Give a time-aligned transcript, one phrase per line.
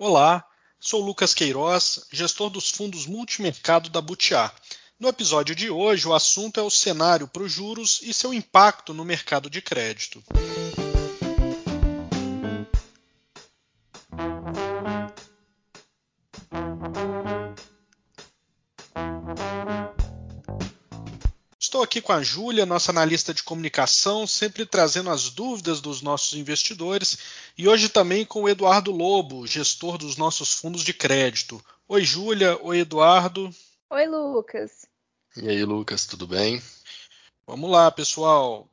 [0.00, 0.44] Olá,
[0.78, 4.54] sou Lucas Queiroz, gestor dos fundos multimercado da Butiá.
[4.96, 8.94] No episódio de hoje, o assunto é o cenário para os juros e seu impacto
[8.94, 10.22] no mercado de crédito.
[21.78, 26.32] Estou aqui com a Júlia, nossa analista de comunicação, sempre trazendo as dúvidas dos nossos
[26.32, 27.18] investidores,
[27.58, 31.60] e hoje também com o Eduardo Lobo, gestor dos nossos fundos de crédito.
[31.88, 32.56] Oi, Júlia.
[32.62, 33.50] Oi, Eduardo.
[33.90, 34.86] Oi, Lucas.
[35.36, 36.62] E aí, Lucas, tudo bem?
[37.44, 38.68] Vamos lá, pessoal.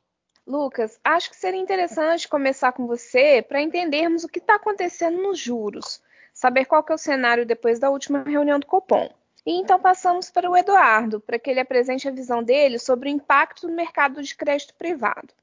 [0.46, 5.36] Lucas, acho que seria interessante começar com você para entendermos o que está acontecendo nos
[5.36, 6.00] juros,
[6.32, 9.10] saber qual é o cenário depois da última reunião do Copom.
[9.44, 13.12] E então passamos para o Eduardo, para que ele apresente a visão dele sobre o
[13.12, 15.34] impacto no mercado de crédito privado.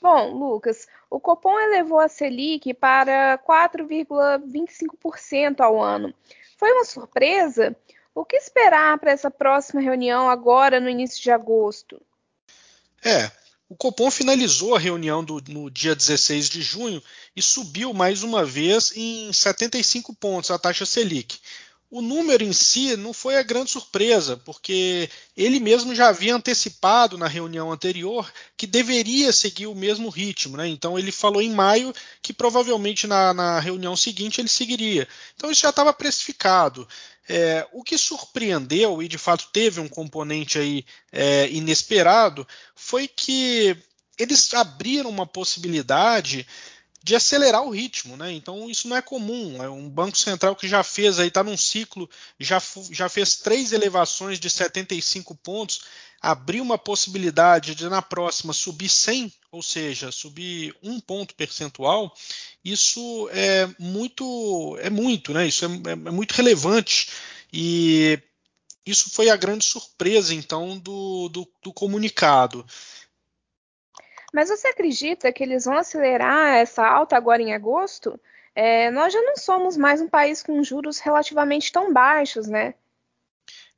[0.00, 6.14] Bom, Lucas, o Copom elevou a Selic para 4,25% ao ano.
[6.56, 7.76] Foi uma surpresa?
[8.14, 12.00] O que esperar para essa próxima reunião agora no início de agosto?
[13.04, 13.30] É,
[13.68, 17.02] o Copom finalizou a reunião do, no dia 16 de junho
[17.36, 21.38] e subiu mais uma vez em 75 pontos a taxa Selic
[21.90, 27.18] o número em si não foi a grande surpresa, porque ele mesmo já havia antecipado
[27.18, 30.56] na reunião anterior que deveria seguir o mesmo ritmo.
[30.56, 30.68] Né?
[30.68, 35.08] Então ele falou em maio que provavelmente na, na reunião seguinte ele seguiria.
[35.34, 36.86] Então isso já estava precificado.
[37.28, 43.76] É, o que surpreendeu e de fato teve um componente aí é, inesperado foi que
[44.16, 46.46] eles abriram uma possibilidade
[47.02, 48.32] de acelerar o ritmo, né?
[48.32, 49.62] Então isso não é comum.
[49.62, 53.72] É um banco central que já fez aí está num ciclo, já, já fez três
[53.72, 55.80] elevações de 75 pontos,
[56.20, 62.14] abriu uma possibilidade de na próxima subir 100, ou seja, subir um ponto percentual.
[62.62, 65.46] Isso é muito, é muito, né?
[65.46, 67.08] Isso é, é, é muito relevante
[67.52, 68.20] e
[68.84, 72.66] isso foi a grande surpresa então do, do, do comunicado.
[74.32, 78.18] Mas você acredita que eles vão acelerar essa alta agora em agosto?
[78.54, 82.74] É, nós já não somos mais um país com juros relativamente tão baixos, né?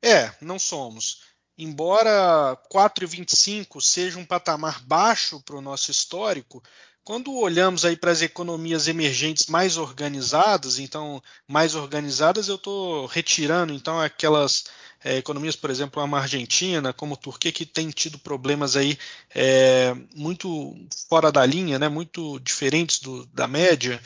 [0.01, 1.23] É, não somos.
[1.57, 6.63] Embora 4,25 seja um patamar baixo para o nosso histórico,
[7.03, 13.73] quando olhamos aí para as economias emergentes mais organizadas, então mais organizadas eu estou retirando
[13.73, 14.65] então aquelas
[15.03, 18.97] é, economias, por exemplo, como a Argentina, como a Turquia, que tem tido problemas aí
[19.33, 20.75] é, muito
[21.09, 24.01] fora da linha, né, muito diferentes do, da média.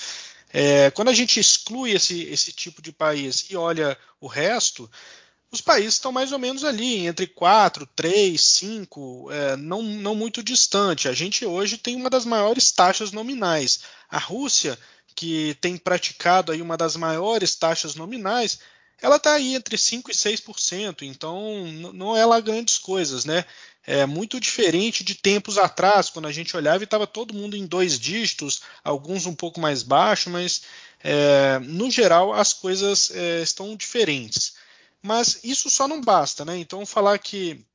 [0.52, 4.90] É, quando a gente exclui esse, esse tipo de país e olha o resto,
[5.52, 10.44] os países estão mais ou menos ali, entre 4, 3, 5, é, não, não muito
[10.44, 11.08] distante.
[11.08, 13.79] A gente hoje tem uma das maiores taxas nominais.
[14.09, 14.78] A Rússia,
[15.16, 18.59] que tem praticado aí uma das maiores taxas nominais,
[19.02, 23.46] ela está aí entre 5% e 6%, então não é lá grandes coisas, né?
[23.85, 27.66] É muito diferente de tempos atrás, quando a gente olhava e estava todo mundo em
[27.66, 30.63] dois dígitos, alguns um pouco mais baixo, mas
[31.02, 34.56] é, no geral as coisas é, estão diferentes.
[35.02, 36.58] Mas isso só não basta, né?
[36.58, 37.66] Então falar que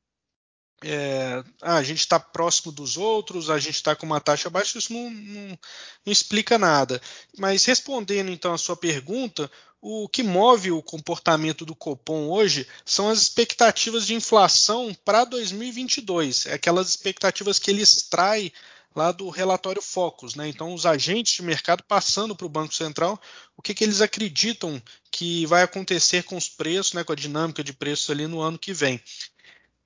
[0.85, 4.79] é, ah, a gente está próximo dos outros, a gente está com uma taxa baixa,
[4.79, 5.59] isso não, não,
[6.05, 7.01] não, explica nada.
[7.39, 9.51] Mas respondendo então a sua pergunta,
[9.83, 16.47] o que move o comportamento do Copom hoje são as expectativas de inflação para 2022,
[16.47, 18.53] é aquelas expectativas que ele extrai
[18.95, 20.37] lá do relatório Focus.
[20.37, 20.49] Né?
[20.49, 23.21] Então, os agentes de mercado passando para o Banco Central
[23.57, 27.65] o que, que, eles acreditam que vai acontecer com os preços, né, com a dinâmica
[27.65, 29.03] de preços ali no ano que vem.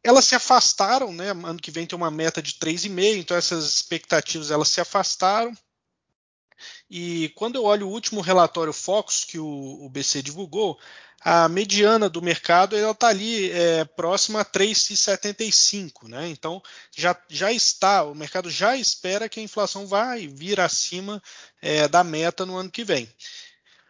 [0.02, 1.30] Elas se afastaram, né?
[1.30, 5.52] ano que vem tem uma meta de 3,5, então essas expectativas elas se afastaram.
[6.90, 10.78] E quando eu olho o último relatório Focus que o, o BC divulgou,
[11.20, 16.28] a mediana do mercado está ali é, próxima a 3,75, né?
[16.28, 16.62] Então
[16.96, 21.22] já, já está, o mercado já espera que a inflação vai vir acima
[21.60, 23.08] é, da meta no ano que vem.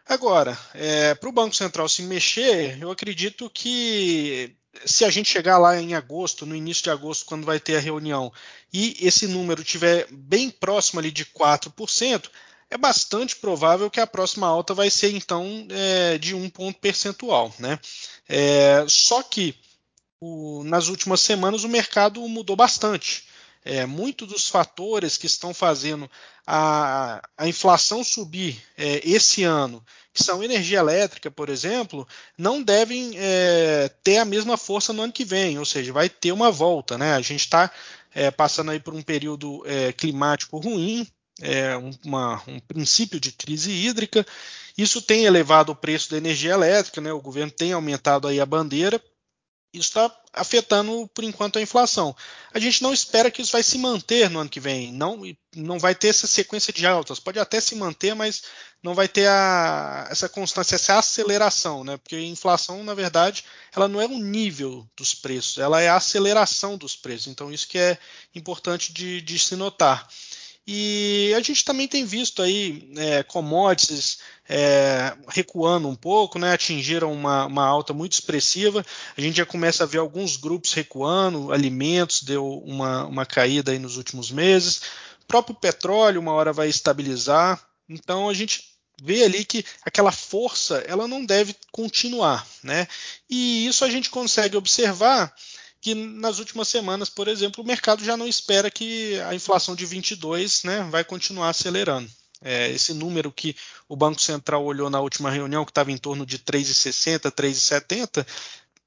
[0.05, 4.55] Agora, é, para o Banco Central se mexer, eu acredito que
[4.85, 7.81] se a gente chegar lá em agosto, no início de agosto, quando vai ter a
[7.81, 8.31] reunião,
[8.71, 12.29] e esse número estiver bem próximo ali de 4%,
[12.69, 17.53] é bastante provável que a próxima alta vai ser então é, de um ponto percentual.
[17.59, 17.79] Né?
[18.27, 19.55] É, só que
[20.19, 23.25] o, nas últimas semanas o mercado mudou bastante.
[23.63, 26.09] É, Muitos dos fatores que estão fazendo
[26.45, 29.83] a, a inflação subir é, esse ano,
[30.13, 35.11] que são energia elétrica, por exemplo, não devem é, ter a mesma força no ano
[35.11, 36.97] que vem, ou seja, vai ter uma volta.
[36.97, 37.13] Né?
[37.13, 37.69] A gente está
[38.15, 41.05] é, passando aí por um período é, climático ruim,
[41.41, 44.25] é, uma, um princípio de crise hídrica
[44.77, 47.11] Isso tem elevado o preço da energia elétrica, né?
[47.11, 49.01] o governo tem aumentado aí a bandeira,
[49.73, 52.15] isso está afetando, por enquanto, a inflação.
[52.53, 54.91] A gente não espera que isso vai se manter no ano que vem.
[54.91, 55.21] Não,
[55.55, 57.19] não vai ter essa sequência de altas.
[57.19, 58.43] Pode até se manter, mas
[58.81, 61.97] não vai ter a, essa constância, essa aceleração, né?
[61.97, 63.43] Porque a inflação, na verdade,
[63.75, 67.27] ela não é o nível dos preços, ela é a aceleração dos preços.
[67.27, 67.97] Então, isso que é
[68.33, 70.07] importante de, de se notar.
[70.67, 74.17] E a gente também tem visto aí é, commodities
[74.49, 78.85] é, recuando um pouco, né, atingiram uma, uma, alta muito expressiva.
[79.17, 83.79] A gente já começa a ver alguns grupos recuando, alimentos deu uma, uma caída aí
[83.79, 84.81] nos últimos meses.
[85.23, 87.61] O próprio petróleo uma hora vai estabilizar.
[87.87, 88.65] Então a gente
[89.01, 92.87] vê ali que aquela força ela não deve continuar, né?
[93.29, 95.33] E isso a gente consegue observar
[95.81, 99.85] que nas últimas semanas, por exemplo, o mercado já não espera que a inflação de
[99.85, 102.09] 22 né, vai continuar acelerando.
[102.41, 103.55] É, esse número que
[103.89, 108.25] o Banco Central olhou na última reunião, que estava em torno de 3,60, 3,70,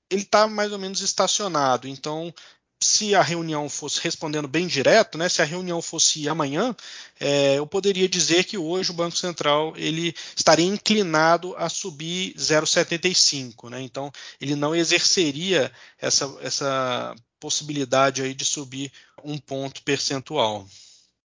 [0.09, 1.89] ele está mais ou menos estacionado.
[1.89, 2.33] Então,
[2.83, 6.75] se a reunião fosse respondendo bem direto, né, se a reunião fosse amanhã,
[7.19, 13.69] é, eu poderia dizer que hoje o Banco Central ele estaria inclinado a subir 0,75,
[13.69, 14.11] né, então
[14.41, 18.91] ele não exerceria essa, essa possibilidade aí de subir
[19.23, 20.67] um ponto percentual.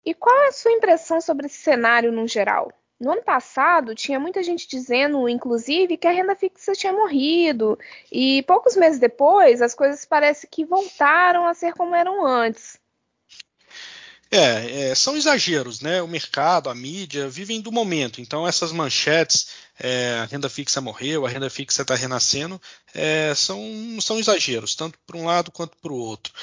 [0.05, 2.71] E qual é a sua impressão sobre esse cenário no geral?
[2.99, 7.79] No ano passado, tinha muita gente dizendo, inclusive, que a renda fixa tinha morrido,
[8.11, 12.77] e poucos meses depois, as coisas parece que voltaram a ser como eram antes.
[14.31, 16.01] É, é, são exageros, né?
[16.01, 18.21] O mercado, a mídia vivem do momento.
[18.21, 19.47] Então, essas manchetes,
[19.79, 22.61] é, a renda fixa morreu, a renda fixa está renascendo,
[22.93, 23.59] é, são,
[24.01, 26.33] são exageros, tanto para um lado quanto para o outro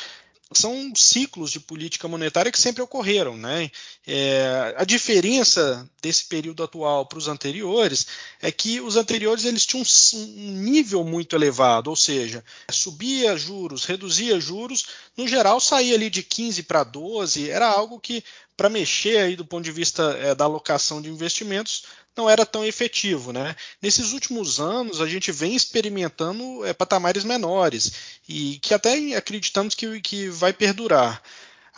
[0.52, 3.36] são ciclos de política monetária que sempre ocorreram.
[3.36, 3.70] Né?
[4.06, 8.06] É, a diferença desse período atual para os anteriores
[8.40, 9.84] é que os anteriores eles tinham
[10.14, 16.22] um nível muito elevado, ou seja, subia juros, reduzia juros, no geral saía ali de
[16.22, 18.22] 15 para 12, era algo que
[18.56, 21.84] para mexer aí do ponto de vista é, da alocação de investimentos
[22.16, 23.32] não era tão efetivo.
[23.32, 23.54] Né?
[23.80, 27.92] Nesses últimos anos, a gente vem experimentando é, patamares menores
[28.28, 31.22] e que até acreditamos que, que vai perdurar.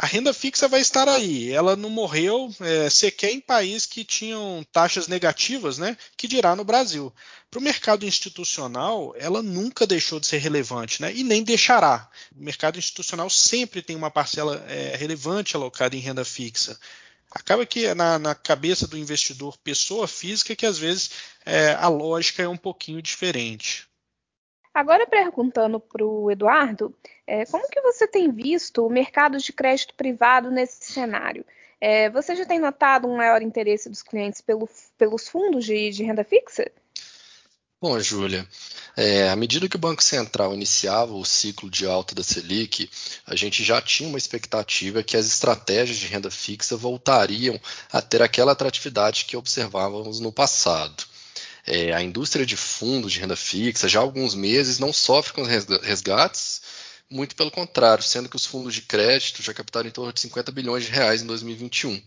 [0.01, 1.51] A renda fixa vai estar aí.
[1.51, 5.97] Ela não morreu é, sequer em países que tinham taxas negativas, né?
[6.17, 7.13] Que dirá no Brasil.
[7.51, 11.13] Para o mercado institucional, ela nunca deixou de ser relevante, né?
[11.13, 12.09] E nem deixará.
[12.37, 16.79] O mercado institucional sempre tem uma parcela é, relevante alocada em renda fixa
[17.31, 21.11] acaba que é na, na, cabeça do investidor pessoa física que às vezes
[21.45, 23.87] é, a lógica é um pouquinho diferente.
[24.79, 26.95] Agora perguntando para o Eduardo,
[27.27, 31.45] é, como que você tem visto o mercado de crédito privado nesse cenário?
[31.81, 36.05] É, você já tem notado um maior interesse dos clientes pelo, pelos fundos de, de
[36.05, 36.71] renda fixa?
[37.81, 38.47] Bom, Júlia,
[38.97, 42.89] é, à medida que o Banco Central iniciava o ciclo de alta da Selic,
[43.27, 47.61] a gente já tinha uma expectativa que as estratégias de renda fixa voltariam
[47.93, 51.08] a ter aquela atratividade que observávamos no passado.
[51.71, 55.43] É, a indústria de fundos de renda fixa já há alguns meses não sofre com
[55.43, 56.63] resgates,
[57.11, 60.51] muito pelo contrário, sendo que os fundos de crédito já captaram em torno de 50
[60.51, 62.03] bilhões de reais em 2021.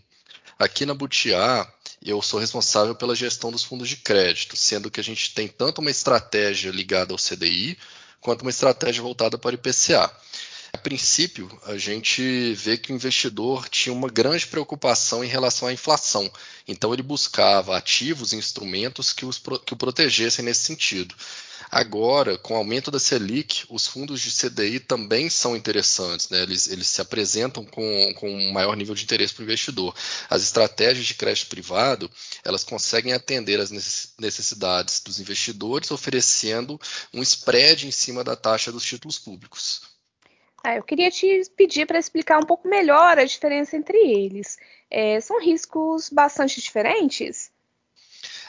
[0.58, 1.72] Aqui na Butiá,
[2.04, 5.80] eu sou responsável pela gestão dos fundos de crédito, sendo que a gente tem tanto
[5.80, 7.78] uma estratégia ligada ao CDI
[8.20, 10.10] quanto uma estratégia voltada para o IPCA.
[10.74, 15.72] A princípio, a gente vê que o investidor tinha uma grande preocupação em relação à
[15.72, 16.32] inflação,
[16.66, 19.36] então ele buscava ativos instrumentos que, os,
[19.66, 21.14] que o protegessem nesse sentido.
[21.70, 26.42] Agora, com o aumento da Selic, os fundos de CDI também são interessantes, né?
[26.42, 29.94] eles, eles se apresentam com, com um maior nível de interesse para o investidor.
[30.30, 32.10] As estratégias de crédito privado,
[32.42, 33.70] elas conseguem atender às
[34.18, 36.80] necessidades dos investidores, oferecendo
[37.12, 39.92] um spread em cima da taxa dos títulos públicos.
[40.64, 44.56] Ah, eu queria te pedir para explicar um pouco melhor a diferença entre eles.
[44.88, 47.50] É, são riscos bastante diferentes?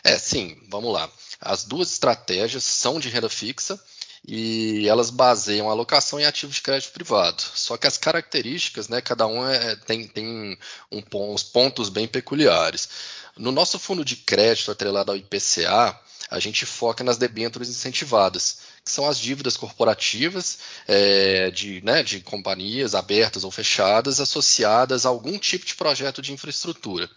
[0.03, 1.09] É, sim, vamos lá.
[1.41, 3.79] As duas estratégias são de renda fixa
[4.25, 7.41] e elas baseiam a alocação em ativos de crédito privado.
[7.41, 10.57] Só que as características, né, cada um é, tem, tem
[10.91, 12.89] um, uns pontos bem peculiares.
[13.35, 15.99] No nosso fundo de crédito atrelado ao IPCA,
[16.33, 22.21] a gente foca nas debêntures incentivadas, que são as dívidas corporativas é, de, né, de
[22.21, 27.07] companhias abertas ou fechadas associadas a algum tipo de projeto de infraestrutura.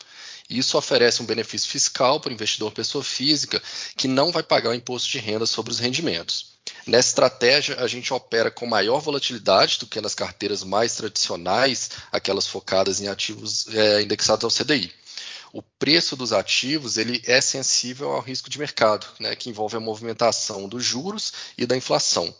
[0.50, 3.60] Isso oferece um benefício fiscal para o investidor pessoa física
[3.96, 6.54] que não vai pagar o imposto de renda sobre os rendimentos.
[6.86, 12.46] Nessa estratégia, a gente opera com maior volatilidade do que nas carteiras mais tradicionais, aquelas
[12.46, 14.92] focadas em ativos é, indexados ao CDI.
[15.56, 19.80] O preço dos ativos ele é sensível ao risco de mercado, né, que envolve a
[19.80, 22.34] movimentação dos juros e da inflação.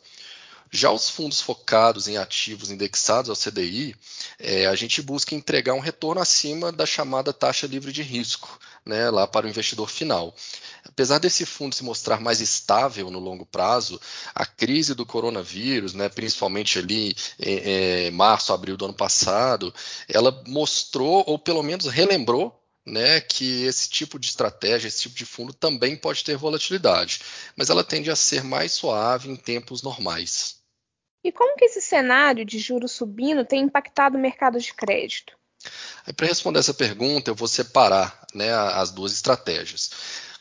[0.71, 3.97] Já os fundos focados em ativos indexados ao CDI,
[4.39, 9.09] é, a gente busca entregar um retorno acima da chamada taxa livre de risco, né,
[9.09, 10.35] lá para o investidor final.
[10.85, 13.99] Apesar desse fundo se mostrar mais estável no longo prazo,
[14.35, 19.73] a crise do coronavírus, né, principalmente ali em, em março, abril do ano passado,
[20.07, 25.27] ela mostrou, ou pelo menos relembrou, né, que esse tipo de estratégia, esse tipo de
[25.27, 27.21] fundo também pode ter volatilidade,
[27.57, 30.61] mas ela tende a ser mais suave em tempos normais.
[31.25, 35.37] E como que esse cenário de juros subindo tem impactado o mercado de crédito?
[36.17, 39.91] Para responder essa pergunta, eu vou separar né, as duas estratégias.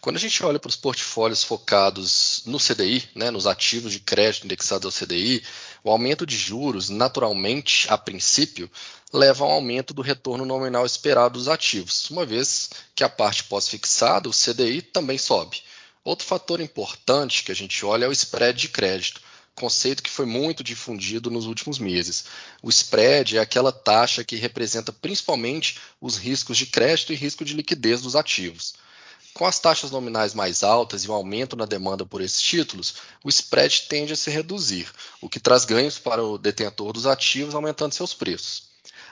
[0.05, 4.45] Quando a gente olha para os portfólios focados no CDI, né, nos ativos de crédito
[4.45, 5.43] indexados ao CDI,
[5.83, 8.69] o aumento de juros, naturalmente, a princípio,
[9.11, 13.45] leva a um aumento do retorno nominal esperado dos ativos, uma vez que a parte
[13.45, 15.63] pós-fixada, o CDI, também sobe.
[16.03, 19.19] Outro fator importante que a gente olha é o spread de crédito
[19.55, 22.25] conceito que foi muito difundido nos últimos meses.
[22.61, 27.53] O spread é aquela taxa que representa principalmente os riscos de crédito e risco de
[27.53, 28.75] liquidez dos ativos.
[29.35, 32.95] Com as taxas nominais mais altas e o um aumento na demanda por esses títulos,
[33.21, 34.89] o spread tende a se reduzir,
[35.19, 38.63] o que traz ganhos para o detentor dos ativos, aumentando seus preços.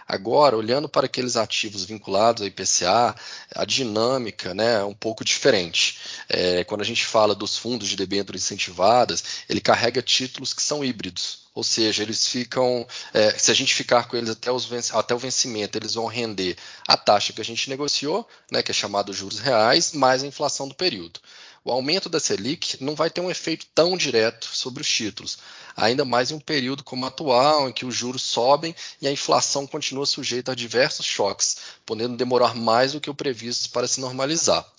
[0.08, 3.13] Agora, olhando para aqueles ativos vinculados ao IPCA,
[3.53, 6.00] a dinâmica né, é um pouco diferente.
[6.30, 10.86] É, quando a gente fala dos fundos de debêntures incentivadas, ele carrega títulos que são
[10.86, 11.42] híbridos.
[11.55, 15.19] Ou seja, eles ficam, é, se a gente ficar com eles até, os, até, o
[15.19, 16.57] vencimento, eles vão render
[16.88, 20.67] a taxa que a gente negociou, né, que é chamado juros reais, mais a inflação
[20.67, 21.19] do período
[21.65, 25.38] o aumento da Selic não vai ter um efeito tão direto sobre os títulos,
[25.75, 29.12] ainda mais em um período como o atual, em que os juros sobem e a
[29.12, 34.01] inflação continua sujeita a diversos choques, podendo demorar mais do que o previsto para se
[34.01, 34.73] normalizar.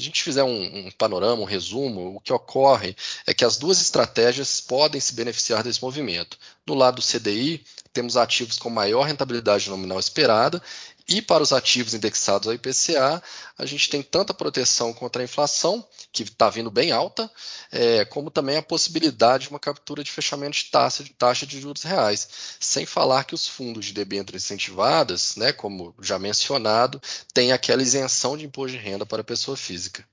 [0.00, 3.58] Se a gente fizer um, um, panorama, um resumo, o que ocorre é que as
[3.58, 6.38] duas estratégias podem se beneficiar desse movimento.
[6.66, 10.62] No lado do CDI, temos ativos com maior rentabilidade nominal esperada
[11.06, 13.22] e para os ativos indexados ao IPCA,
[13.58, 17.30] a gente tem tanta proteção contra a inflação, que está vindo bem alta,
[17.70, 21.60] é, como também a possibilidade de uma captura de fechamento de taxa, de taxa de
[21.60, 22.56] juros reais.
[22.58, 27.00] Sem falar que os fundos de debêntures incentivadas, né, como já mencionado,
[27.32, 30.04] têm aquela isenção de imposto de renda para a pessoa física.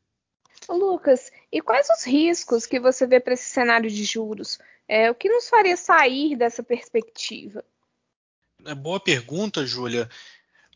[0.70, 4.60] Lucas, e quais os riscos que você vê para esse cenário de juros?
[4.88, 7.64] É, o que nos faria sair dessa perspectiva?
[8.66, 10.10] É boa pergunta, Júlia.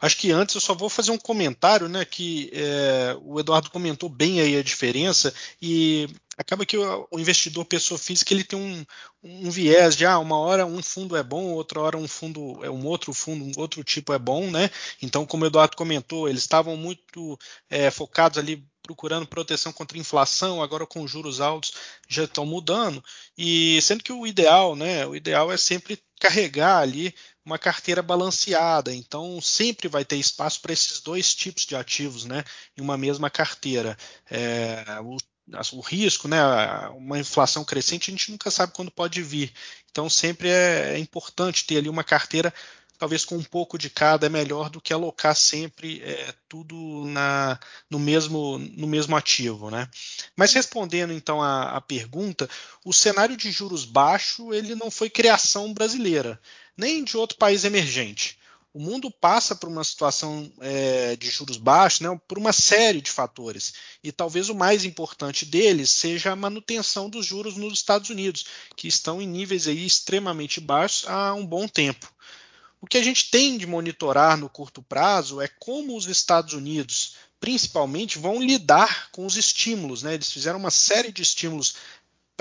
[0.02, 2.04] Acho que antes eu só vou fazer um comentário, né?
[2.04, 5.32] Que é, o Eduardo comentou bem aí a diferença
[5.62, 8.84] e acaba que o, o investidor pessoa física ele tem um,
[9.24, 12.70] um, viés de ah, uma hora um fundo é bom, outra hora um fundo é
[12.70, 14.72] um outro fundo, um outro tipo é bom, né?
[15.04, 17.38] Então, como o Eduardo comentou, eles estavam muito
[17.70, 21.74] é, focados ali procurando proteção contra inflação, agora com juros altos
[22.08, 23.04] já estão mudando.
[23.38, 25.06] E sendo que o ideal, né?
[25.06, 27.14] O ideal é sempre carregar ali
[27.46, 28.94] uma carteira balanceada.
[28.94, 32.44] Então, sempre vai ter espaço para esses dois tipos de ativos né,
[32.78, 33.98] em uma mesma carteira.
[34.30, 35.18] É, o,
[35.74, 36.40] o, risco, né,
[36.96, 39.52] uma inflação crescente, a gente nunca sabe quando pode vir.
[39.90, 42.54] Então, sempre é, é importante ter ali uma carteira
[43.02, 47.60] talvez com um pouco de cada é melhor do que alocar sempre é, tudo na,
[47.90, 49.72] no, mesmo, no mesmo ativo.
[49.72, 49.90] Né?
[50.36, 52.48] Mas respondendo então à, à pergunta,
[52.86, 56.40] o cenário de juros baixo ele não foi criação brasileira,
[56.78, 58.38] nem de outro país emergente.
[58.72, 63.10] O mundo passa por uma situação é, de juros baixos, né, por uma série de
[63.10, 63.74] fatores.
[64.04, 68.46] E talvez o mais importante deles seja a manutenção dos juros nos Estados Unidos,
[68.78, 72.08] que estão em níveis aí extremamente baixos há um bom tempo.
[72.82, 77.16] O que a gente tem de monitorar no curto prazo é como os Estados Unidos,
[77.40, 80.02] principalmente, vão lidar com os estímulos.
[80.02, 80.16] Né?
[80.16, 81.76] Eles fizeram uma série de estímulos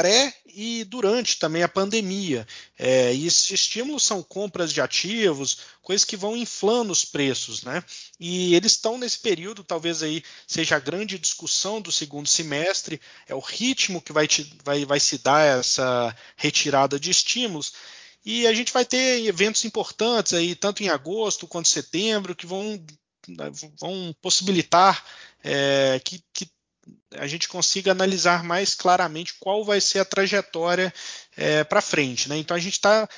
[0.00, 2.46] pré e durante também a pandemia.
[2.78, 7.84] É, e esses estímulos são compras de ativos, coisas que vão inflando os preços, né?
[8.18, 13.34] E eles estão nesse período, talvez aí seja a grande discussão do segundo semestre, é
[13.34, 17.74] o ritmo que vai, te, vai, vai se dar essa retirada de estímulos.
[18.24, 22.46] E a gente vai ter eventos importantes aí, tanto em agosto quanto em setembro, que
[22.46, 22.84] vão,
[23.78, 25.04] vão possibilitar
[25.42, 26.50] é, que, que,
[27.16, 30.92] a gente consiga analisar mais claramente qual vai ser a trajetória
[31.36, 32.28] é, para frente.
[32.28, 32.36] Né?
[32.38, 33.08] Então a gente está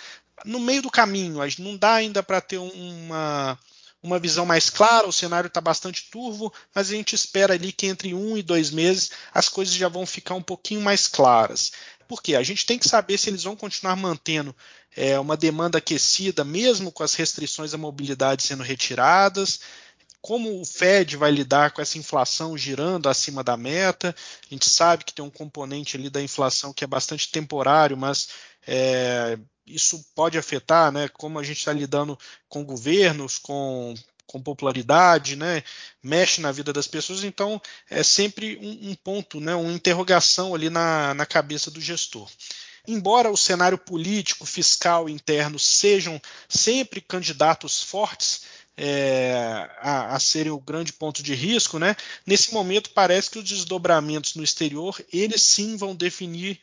[0.44, 3.58] no meio do caminho, não dá ainda para ter uma,
[4.02, 7.86] uma visão mais clara, o cenário está bastante turvo, mas a gente espera ali que
[7.86, 11.72] entre um e dois meses as coisas já vão ficar um pouquinho mais claras.
[12.08, 14.54] Porque a gente tem que saber se eles vão continuar mantendo
[14.96, 19.60] é, uma demanda aquecida, mesmo com as restrições à mobilidade sendo retiradas,
[20.20, 24.14] como o Fed vai lidar com essa inflação girando acima da meta.
[24.44, 28.28] A gente sabe que tem um componente ali da inflação que é bastante temporário, mas
[28.66, 31.08] é, isso pode afetar, né?
[31.08, 33.94] Como a gente está lidando com governos, com
[34.32, 35.62] com popularidade, né,
[36.02, 40.70] mexe na vida das pessoas, então é sempre um, um ponto, né, uma interrogação ali
[40.70, 42.30] na, na cabeça do gestor.
[42.88, 48.42] Embora o cenário político, fiscal interno sejam sempre candidatos fortes,
[48.76, 51.94] é, a, a, serem o grande ponto de risco, né?
[52.26, 56.58] Nesse momento parece que os desdobramentos no exterior eles sim vão definir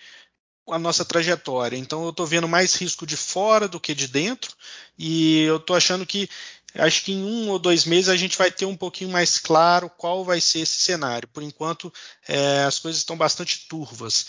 [0.73, 1.77] a nossa trajetória.
[1.77, 4.55] Então eu estou vendo mais risco de fora do que de dentro
[4.97, 6.29] e eu estou achando que
[6.75, 9.89] acho que em um ou dois meses a gente vai ter um pouquinho mais claro
[9.89, 11.27] qual vai ser esse cenário.
[11.27, 11.91] Por enquanto,
[12.27, 14.27] é, as coisas estão bastante turvas.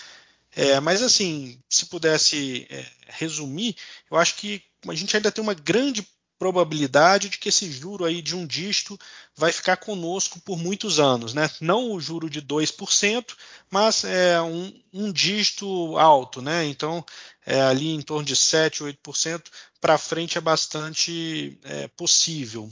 [0.55, 3.77] É, mas assim, se pudesse é, resumir,
[4.11, 6.07] eu acho que a gente ainda tem uma grande
[6.41, 8.99] probabilidade de que esse juro aí de um dígito
[9.37, 11.51] vai ficar conosco por muitos anos, né?
[11.61, 13.37] Não o juro de 2%,
[13.71, 16.65] mas é um, um dígito alto, né?
[16.65, 17.05] Então,
[17.45, 19.43] é, ali em torno de 7, 8%
[19.83, 22.71] para frente é bastante é, possível.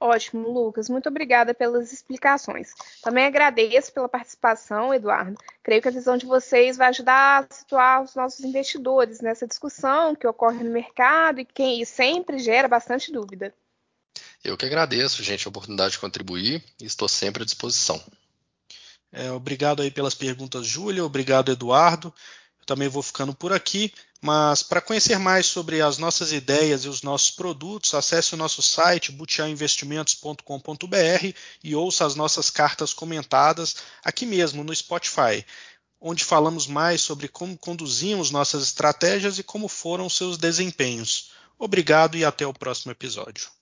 [0.00, 0.88] Ótimo, Lucas.
[0.88, 2.72] Muito obrigada pelas explicações.
[3.02, 5.36] Também agradeço pela participação, Eduardo.
[5.62, 10.14] Creio que a visão de vocês vai ajudar a situar os nossos investidores nessa discussão
[10.14, 13.54] que ocorre no mercado e que sempre gera bastante dúvida.
[14.42, 18.02] Eu que agradeço, gente, a oportunidade de contribuir e estou sempre à disposição.
[19.12, 21.04] É, obrigado aí pelas perguntas, Júlia.
[21.04, 22.14] Obrigado, Eduardo.
[22.60, 26.88] Eu também vou ficando por aqui, mas para conhecer mais sobre as nossas ideias e
[26.88, 34.26] os nossos produtos, acesse o nosso site butiainvestimentos.com.br e ouça as nossas cartas comentadas aqui
[34.26, 35.44] mesmo no Spotify,
[36.00, 41.30] onde falamos mais sobre como conduzimos nossas estratégias e como foram seus desempenhos.
[41.58, 43.59] Obrigado e até o próximo episódio.